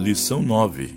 [0.00, 0.94] Lição 9.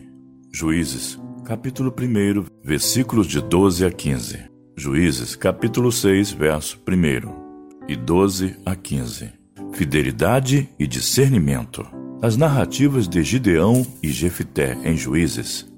[0.50, 4.40] Juízes, capítulo 1, versículos de 12 a 15.
[4.78, 9.30] Juízes, capítulo 6, verso 1 e 12 a 15.
[9.74, 11.86] Fidelidade e discernimento.
[12.22, 15.70] As narrativas de Gideão e Jefité em Juízes,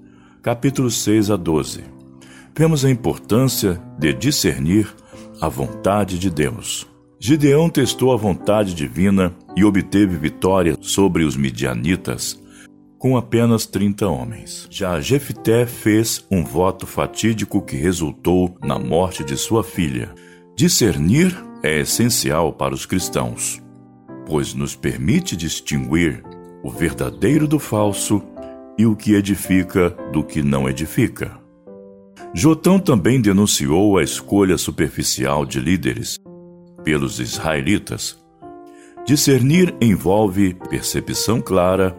[0.43, 1.83] capítulo 6 a 12.
[2.55, 4.87] Vemos a importância de discernir
[5.41, 6.85] a vontade de Deus.
[7.19, 12.44] Gideão testou a vontade divina e obteve vitória sobre os midianitas
[12.97, 14.67] com apenas 30 homens.
[14.69, 20.13] Já Jefté fez um voto fatídico que resultou na morte de sua filha.
[20.55, 23.61] Discernir é essencial para os cristãos,
[24.25, 26.23] pois nos permite distinguir
[26.63, 28.21] o verdadeiro do falso
[28.77, 31.37] e o que edifica do que não edifica.
[32.33, 36.17] Jotão também denunciou a escolha superficial de líderes
[36.83, 38.17] pelos israelitas.
[39.05, 41.95] Discernir envolve percepção clara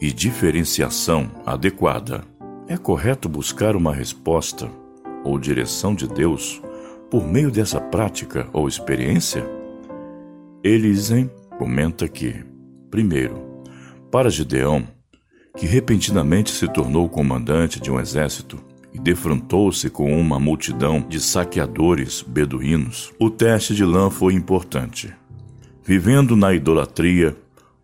[0.00, 2.24] e diferenciação adequada.
[2.66, 4.70] É correto buscar uma resposta
[5.24, 6.60] ou direção de Deus
[7.10, 9.44] por meio dessa prática ou experiência?
[10.62, 12.44] Elisen comenta que,
[12.90, 13.62] primeiro,
[14.10, 14.86] para Gideão,
[15.56, 18.58] que repentinamente se tornou comandante de um exército
[18.92, 25.12] e defrontou-se com uma multidão de saqueadores beduínos, o teste de lã foi importante.
[25.82, 27.36] Vivendo na idolatria,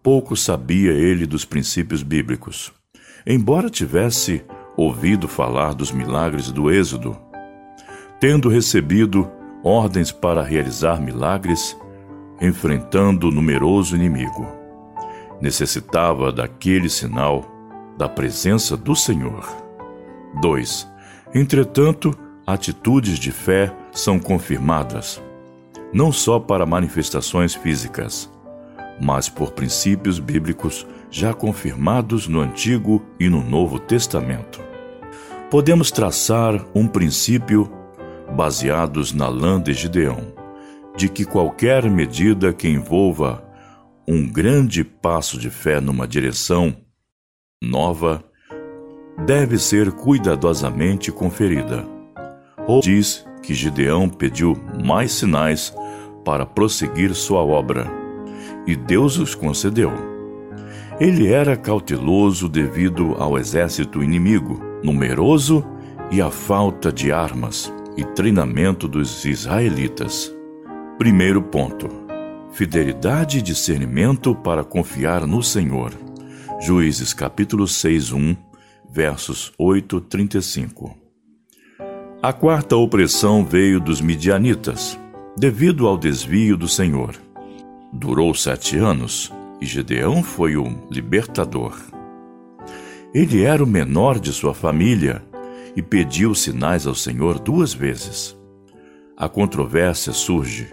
[0.05, 2.71] pouco sabia ele dos princípios bíblicos.
[3.27, 4.45] Embora tivesse
[4.77, 7.17] ouvido falar dos milagres do Êxodo,
[8.21, 9.27] tendo recebido
[9.63, 11.75] ordens para realizar milagres,
[12.39, 14.47] enfrentando o numeroso inimigo.
[15.41, 17.43] Necessitava daquele sinal
[17.97, 19.49] da presença do Senhor.
[20.39, 20.87] 2.
[21.35, 22.15] Entretanto,
[22.47, 25.23] atitudes de fé são confirmadas,
[25.95, 28.34] não só para manifestações físicas,
[29.01, 34.61] mas por princípios bíblicos já confirmados no Antigo e no Novo Testamento.
[35.51, 37.71] Podemos traçar um princípio
[38.35, 40.33] baseados na lã de Gideão,
[40.97, 43.45] de que qualquer medida que envolva
[44.07, 46.77] um grande passo de fé numa direção
[47.63, 48.25] nova
[49.25, 51.87] deve ser cuidadosamente conferida.
[52.67, 55.75] Ou diz que Gideão pediu mais sinais
[56.25, 58.04] para prosseguir sua obra
[58.67, 59.93] e Deus os concedeu.
[61.01, 65.65] Ele era cauteloso devido ao exército inimigo, numeroso
[66.11, 70.33] e à falta de armas e treinamento dos israelitas.
[70.97, 71.89] Primeiro ponto:
[72.53, 75.93] fidelidade e discernimento para confiar no Senhor.
[76.61, 78.37] Juízes capítulo 6, 1,
[78.89, 80.97] versos 8 35.
[82.23, 84.99] A quarta opressão veio dos midianitas,
[85.37, 87.24] devido ao desvio do Senhor
[87.95, 91.75] durou sete anos e Gedeão foi o libertador.
[93.15, 95.25] Ele era o menor de sua família
[95.77, 98.37] e pediu sinais ao Senhor duas vezes.
[99.17, 100.69] A controvérsia surge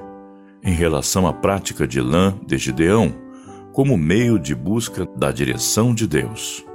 [0.64, 3.14] em relação à prática de lã de Gideão
[3.72, 6.66] como meio de busca da direção de Deus.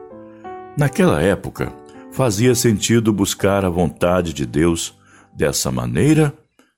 [0.79, 1.73] Naquela época,
[2.13, 4.97] fazia sentido buscar a vontade de Deus
[5.35, 6.33] dessa maneira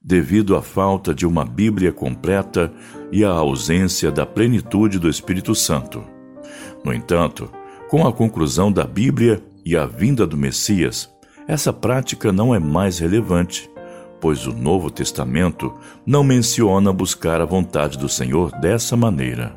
[0.08, 2.72] devido à falta de uma Bíblia completa
[3.12, 6.02] e à ausência da plenitude do Espírito Santo.
[6.82, 7.52] No entanto,
[7.90, 11.10] com a conclusão da Bíblia e a vinda do Messias,
[11.46, 13.70] essa prática não é mais relevante,
[14.18, 15.74] pois o Novo Testamento
[16.06, 19.54] não menciona buscar a vontade do Senhor dessa maneira.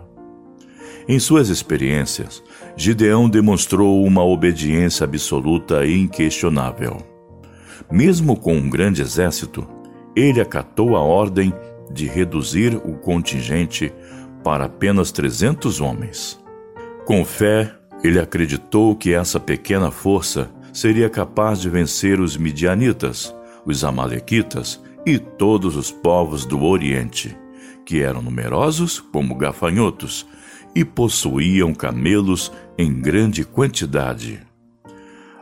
[1.07, 2.43] Em suas experiências,
[2.75, 6.97] Gideão demonstrou uma obediência absoluta e inquestionável.
[7.89, 9.65] Mesmo com um grande exército,
[10.15, 11.53] ele acatou a ordem
[11.91, 13.93] de reduzir o contingente
[14.43, 16.39] para apenas 300 homens.
[17.05, 17.73] Com fé,
[18.03, 23.35] ele acreditou que essa pequena força seria capaz de vencer os midianitas,
[23.65, 27.37] os amalequitas e todos os povos do Oriente,
[27.85, 30.25] que eram numerosos como gafanhotos
[30.73, 34.39] e possuíam camelos em grande quantidade.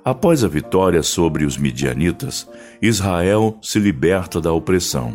[0.10, 2.50] Após a vitória sobre os midianitas,
[2.82, 5.14] Israel se liberta da opressão.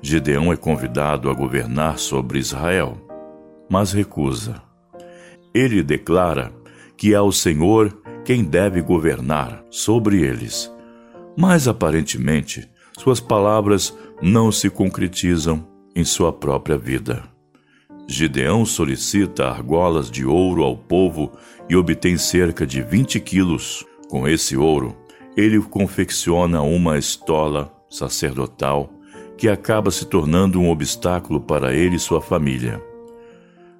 [0.00, 2.96] Gideão é convidado a governar sobre Israel,
[3.68, 4.62] mas recusa.
[5.52, 6.50] Ele declara
[6.96, 10.72] que é o Senhor quem deve governar sobre eles.
[11.36, 12.66] Mas aparentemente,
[12.98, 17.24] suas palavras não se concretizam em sua própria vida.
[18.06, 21.30] Gideão solicita argolas de ouro ao povo
[21.68, 24.96] e obtém cerca de 20 quilos com esse ouro,
[25.36, 28.90] ele confecciona uma estola sacerdotal
[29.36, 32.82] que acaba se tornando um obstáculo para ele e sua família.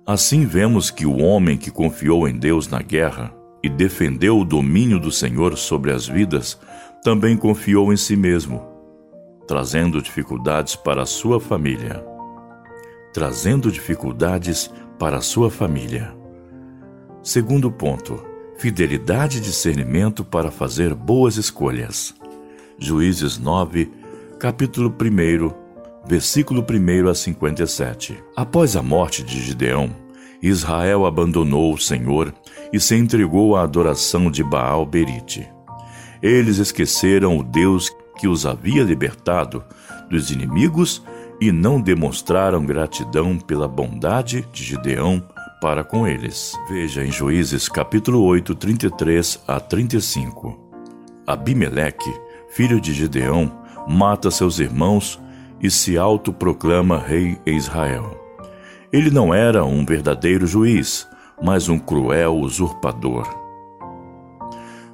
[0.06, 5.00] Assim vemos que o homem que confiou em Deus na guerra e defendeu o domínio
[5.00, 6.58] do Senhor sobre as vidas,
[7.02, 8.62] também confiou em si mesmo,
[9.46, 12.04] trazendo dificuldades para a sua família.
[13.12, 16.14] Trazendo dificuldades para a sua família.
[17.22, 18.27] Segundo ponto:
[18.58, 22.12] fidelidade e discernimento para fazer boas escolhas.
[22.76, 23.88] Juízes 9,
[24.40, 25.52] capítulo 1,
[26.04, 28.20] versículo 1 a 57.
[28.36, 29.94] Após a morte de Gideão,
[30.42, 32.34] Israel abandonou o Senhor
[32.72, 35.48] e se entregou à adoração de Baal Berite.
[36.20, 37.88] Eles esqueceram o Deus
[38.18, 39.64] que os havia libertado
[40.10, 41.00] dos inimigos
[41.40, 45.22] e não demonstraram gratidão pela bondade de Gideão
[45.60, 46.54] para com eles.
[46.68, 50.58] Veja em Juízes capítulo 8, 33 a 35.
[51.26, 52.12] Abimeleque,
[52.48, 53.52] filho de Gideão,
[53.86, 55.20] mata seus irmãos
[55.60, 58.16] e se autoproclama rei em Israel.
[58.92, 61.06] Ele não era um verdadeiro juiz,
[61.42, 63.26] mas um cruel usurpador.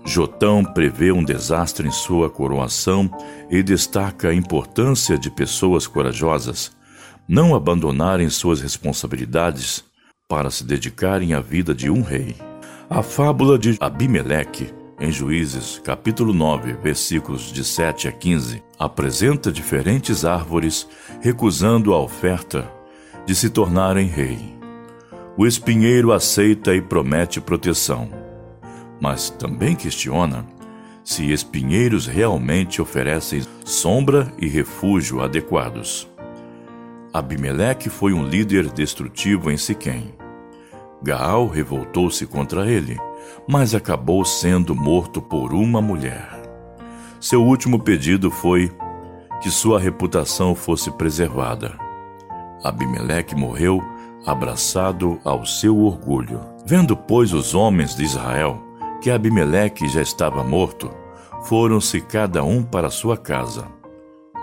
[0.05, 3.11] Jotão prevê um desastre em sua coroação
[3.49, 6.73] e destaca a importância de pessoas corajosas
[7.27, 9.85] não abandonarem suas responsabilidades
[10.29, 12.37] para se dedicarem à vida de um rei.
[12.89, 20.25] A fábula de Abimeleque, em Juízes, capítulo 9, versículos de 7 a 15, apresenta diferentes
[20.25, 20.89] árvores
[21.21, 22.71] recusando a oferta
[23.27, 24.39] de se tornarem rei.
[25.37, 28.25] O espinheiro aceita e promete proteção
[29.05, 30.47] mas também questiona
[31.05, 36.09] se espinheiros realmente oferecem sombra e refúgio adequados.
[37.15, 40.13] Abimeleque foi um líder destrutivo em Siquém.
[41.01, 42.99] Gaal revoltou-se contra ele,
[43.49, 46.29] mas acabou sendo morto por uma mulher.
[47.21, 48.71] Seu último pedido foi
[49.41, 51.79] que sua reputação fosse preservada.
[52.65, 53.81] Abimeleque morreu
[54.27, 56.41] abraçado ao seu orgulho.
[56.67, 58.61] Vendo, pois, os homens de Israel
[59.05, 60.91] que Abimeleque já estava morto,
[61.43, 63.67] foram-se cada um para sua casa.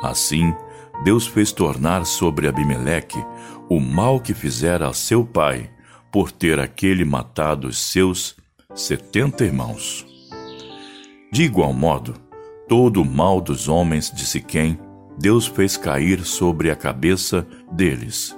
[0.04, 0.54] Assim,
[1.04, 3.24] Deus fez tornar sobre Abimeleque
[3.68, 5.70] o mal que fizera a seu pai,
[6.12, 8.36] por ter aquele matado os seus
[8.76, 10.06] setenta irmãos.
[11.32, 12.14] De igual modo,
[12.68, 14.78] todo o mal dos homens de Siquém,
[15.18, 18.38] Deus fez cair sobre a cabeça deles.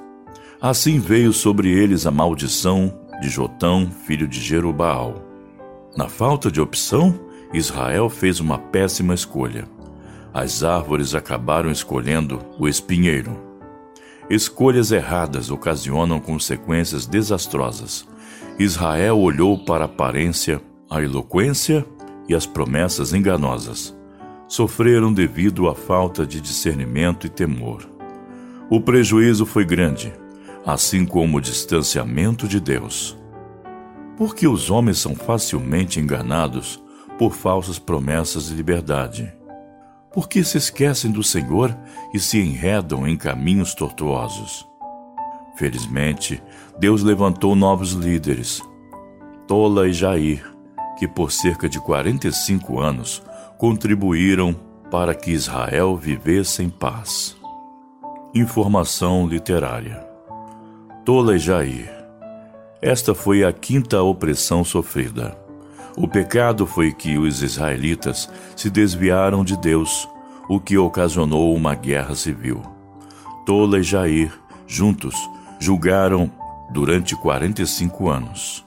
[0.61, 5.21] Assim veio sobre eles a maldição de Jotão, filho de Jerubaal.
[5.97, 7.19] Na falta de opção,
[7.53, 9.67] Israel fez uma péssima escolha.
[10.33, 13.39] As árvores acabaram escolhendo o espinheiro.
[14.27, 18.07] Escolhas erradas ocasionam consequências desastrosas.
[18.57, 20.59] Israel olhou para a aparência,
[20.89, 21.85] a eloquência
[22.27, 23.95] e as promessas enganosas.
[24.47, 27.87] Sofreram devido à falta de discernimento e temor.
[28.71, 30.11] O prejuízo foi grande,
[30.65, 33.15] assim como o distanciamento de Deus.
[34.17, 36.81] Porque os homens são facilmente enganados
[37.19, 39.31] por falsas promessas de liberdade.
[40.13, 41.75] Porque se esquecem do Senhor
[42.13, 44.67] e se enredam em caminhos tortuosos.
[45.55, 46.41] Felizmente,
[46.79, 48.61] Deus levantou novos líderes,
[49.47, 50.43] Tola e Jair,
[50.97, 53.23] que por cerca de 45 anos
[53.57, 54.55] contribuíram
[54.91, 57.35] para que Israel vivesse em paz.
[58.33, 60.05] Informação literária.
[61.03, 62.03] Tola e Jair
[62.85, 65.37] esta foi a quinta opressão sofrida.
[65.95, 70.09] O pecado foi que os israelitas se desviaram de Deus,
[70.49, 72.61] o que ocasionou uma guerra civil.
[73.45, 74.33] Tola e Jair,
[74.65, 75.15] juntos,
[75.59, 76.31] julgaram
[76.71, 78.65] durante 45 anos.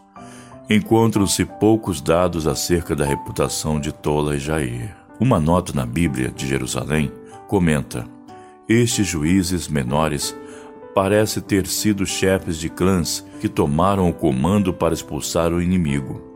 [0.70, 4.96] Encontram-se poucos dados acerca da reputação de Tola e Jair.
[5.18, 7.10] Uma nota na Bíblia de Jerusalém
[7.48, 8.04] comenta:
[8.68, 10.36] Estes juízes menores
[10.94, 16.35] parece ter sido chefes de clãs que tomaram o comando para expulsar o inimigo.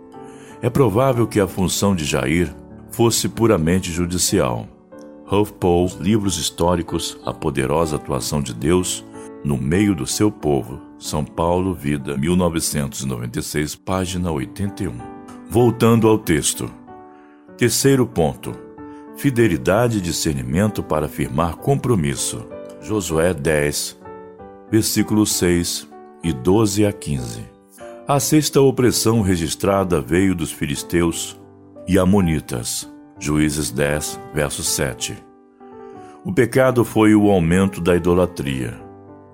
[0.62, 2.55] É provável que a função de Jair
[2.90, 4.69] fosse puramente judicial.
[5.31, 9.05] HuffPo, Livros Históricos, A Poderosa Atuação de Deus
[9.43, 14.93] no Meio do Seu Povo, São Paulo, Vida, 1996, página 81.
[15.49, 16.71] Voltando ao texto.
[17.57, 18.55] Terceiro ponto.
[19.17, 22.45] Fidelidade e discernimento para firmar compromisso.
[22.83, 23.99] Josué 10,
[24.71, 25.88] versículos 6
[26.23, 27.50] e 12 a 15.
[28.12, 31.40] A sexta opressão registrada veio dos filisteus
[31.87, 32.93] e amonitas.
[33.21, 35.17] Juízes 10, verso 7.
[36.25, 38.76] O pecado foi o aumento da idolatria.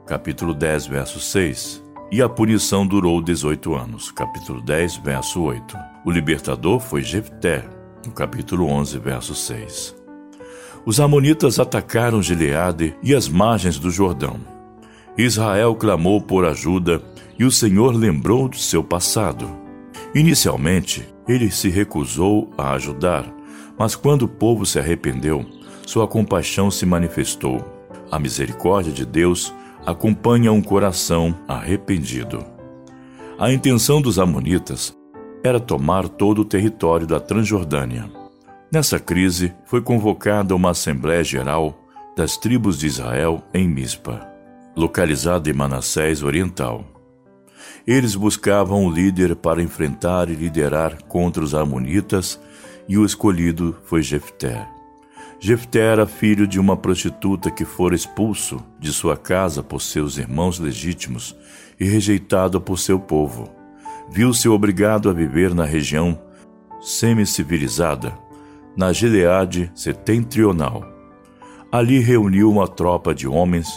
[0.07, 1.83] Capítulo 10, verso 6.
[2.13, 4.11] E a punição durou 18 anos.
[4.11, 5.75] Capítulo 10, verso 8.
[6.05, 7.65] O libertador foi Jefté,
[8.05, 9.97] no capítulo 11, verso 6.
[10.85, 14.39] Os amonitas atacaram Gileade e as margens do Jordão.
[15.17, 17.03] Israel clamou por ajuda
[17.39, 19.49] e o Senhor lembrou do seu passado.
[20.15, 23.27] Inicialmente, Ele se recusou a ajudar,
[23.79, 25.45] mas quando o povo se arrependeu,
[25.87, 27.65] sua compaixão se manifestou.
[28.11, 29.53] A misericórdia de Deus
[29.85, 32.45] acompanha um coração arrependido.
[33.39, 34.97] A intenção dos Amonitas
[35.45, 38.11] era tomar todo o território da Transjordânia.
[38.73, 41.79] Nessa crise, foi convocada uma Assembleia Geral
[42.17, 44.27] das tribos de Israel em Mispa,
[44.75, 46.96] localizada em Manassés Oriental.
[47.87, 52.41] Eles buscavam um líder para enfrentar e liderar contra os Amonitas,
[52.89, 54.67] e o escolhido foi Jefté.
[55.39, 60.59] Jefté era filho de uma prostituta que fora expulso de sua casa por seus irmãos
[60.59, 61.37] legítimos
[61.79, 63.51] e rejeitado por seu povo.
[64.09, 66.19] Viu-se obrigado a viver na região
[66.81, 68.17] semi-civilizada,
[68.77, 70.85] na Gileade setentrional.
[71.71, 73.69] Ali reuniu uma tropa de homens,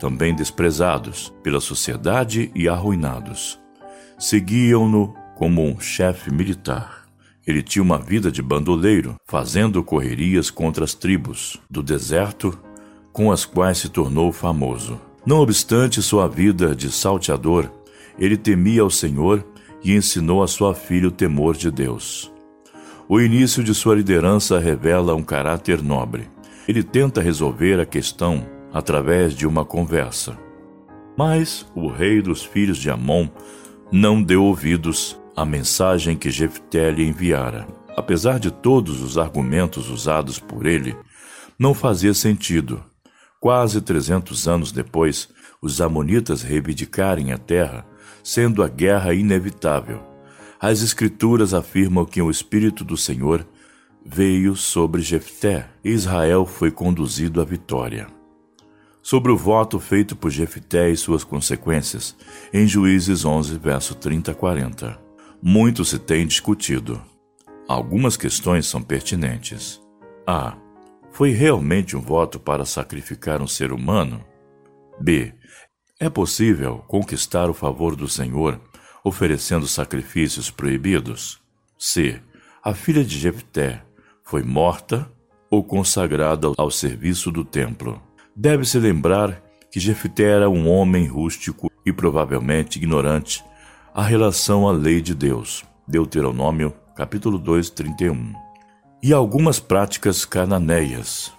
[0.00, 3.60] também desprezados pela sociedade e arruinados.
[4.18, 7.04] Seguiam-no como um chefe militar.
[7.46, 12.58] Ele tinha uma vida de bandoleiro, fazendo correrias contra as tribos do deserto,
[13.12, 15.00] com as quais se tornou famoso.
[15.26, 17.70] Não obstante sua vida de salteador,
[18.18, 19.44] ele temia ao Senhor
[19.82, 22.32] e ensinou a sua filha o temor de Deus.
[23.08, 26.30] O início de sua liderança revela um caráter nobre.
[26.68, 30.36] Ele tenta resolver a questão através de uma conversa.
[31.16, 33.28] Mas o rei dos filhos de Amon
[33.92, 37.66] não deu ouvidos a mensagem que Jefté lhe enviara.
[37.96, 40.96] Apesar de todos os argumentos usados por ele,
[41.58, 42.82] não fazia sentido.
[43.40, 45.28] Quase trezentos anos depois,
[45.60, 47.86] os amonitas reivindicarem a terra,
[48.22, 50.02] sendo a guerra inevitável.
[50.58, 53.46] As escrituras afirmam que o Espírito do Senhor
[54.04, 58.19] veio sobre Jefté e Israel foi conduzido à vitória.
[59.02, 62.16] Sobre o voto feito por Jefté e suas consequências,
[62.52, 65.10] em Juízes 11, verso 30 a 40
[65.42, 67.00] muito se tem discutido.
[67.66, 69.80] Algumas questões são pertinentes.
[70.26, 70.56] A.
[71.10, 74.24] Foi realmente um voto para sacrificar um ser humano?
[75.00, 75.32] B.
[75.98, 78.60] É possível conquistar o favor do Senhor
[79.02, 81.40] oferecendo sacrifícios proibidos?
[81.78, 82.20] C.
[82.62, 83.82] A filha de Jefté
[84.22, 85.10] foi morta
[85.50, 88.00] ou consagrada ao serviço do templo?
[88.36, 93.44] Deve-se lembrar que Jefté era um homem rústico e provavelmente ignorante
[93.92, 95.64] a relação à lei de Deus.
[95.86, 98.32] Deuteronômio, capítulo 2, 31.
[99.02, 101.32] E algumas práticas cananeias.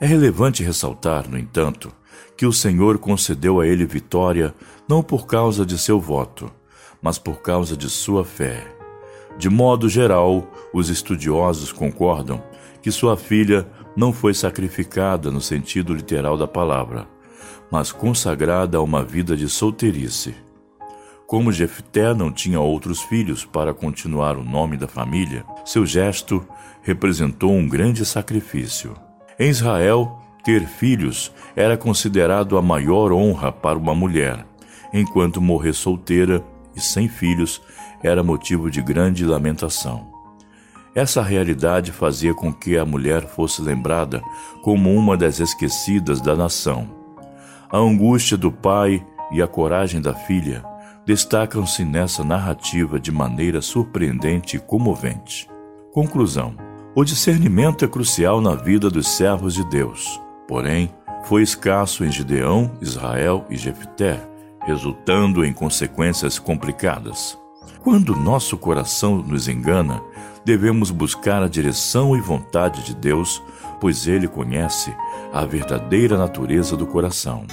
[0.00, 1.92] É relevante ressaltar, no entanto,
[2.36, 4.54] que o Senhor concedeu a ele vitória
[4.88, 6.50] não por causa de seu voto,
[7.02, 8.66] mas por causa de sua fé.
[9.36, 12.42] De modo geral, os estudiosos concordam
[12.82, 13.66] que sua filha
[13.96, 17.08] não foi sacrificada no sentido literal da palavra,
[17.70, 20.34] mas consagrada a uma vida de solteirice.
[21.26, 26.44] Como Jefté não tinha outros filhos para continuar o nome da família, seu gesto
[26.82, 28.94] representou um grande sacrifício.
[29.38, 34.44] Em Israel, ter filhos era considerado a maior honra para uma mulher,
[34.92, 36.44] enquanto morrer solteira
[36.74, 37.62] e sem filhos
[38.02, 40.09] era motivo de grande lamentação.
[40.94, 44.22] Essa realidade fazia com que a mulher fosse lembrada
[44.62, 46.88] como uma das esquecidas da nação.
[47.70, 50.64] A angústia do pai e a coragem da filha
[51.06, 55.48] destacam-se nessa narrativa de maneira surpreendente e comovente.
[55.92, 56.54] Conclusão:
[56.94, 60.92] O discernimento é crucial na vida dos servos de Deus, porém,
[61.24, 64.20] foi escasso em Gideão, Israel e Jefté,
[64.64, 67.38] resultando em consequências complicadas.
[67.82, 70.02] Quando nosso coração nos engana,
[70.44, 73.42] devemos buscar a direção e vontade de Deus,
[73.80, 74.94] pois Ele conhece
[75.32, 77.46] a verdadeira natureza do coração.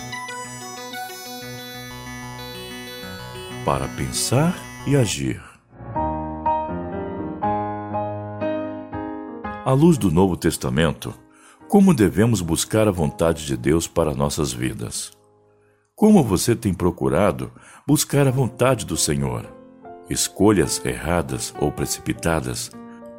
[3.68, 4.56] para pensar
[4.88, 5.44] e agir.
[9.66, 11.14] À luz do Novo Testamento,
[11.68, 15.12] como devemos buscar a vontade de Deus para nossas vidas?
[15.94, 17.52] Como você tem procurado
[17.86, 19.57] buscar a vontade do Senhor?
[20.10, 22.72] Escolhas erradas ou precipitadas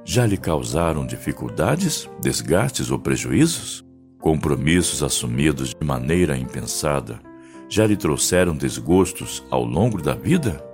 [0.05, 3.85] já lhe causaram dificuldades, desgastes ou prejuízos?
[4.21, 7.21] Compromissos assumidos de maneira impensada
[7.69, 10.65] já lhe trouxeram desgostos ao longo da vida?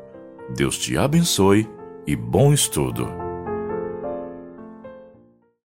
[0.56, 1.68] Deus te abençoe
[2.06, 3.24] e bom estudo!